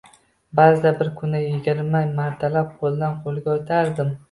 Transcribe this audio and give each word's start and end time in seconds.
Ba`zida 0.59 0.93
bir 1.01 1.11
kunda 1.19 1.41
yigirma 1.43 2.03
martalab 2.23 2.75
qo`ldan-qo`lga 2.83 3.57
o`tardim 3.63 4.13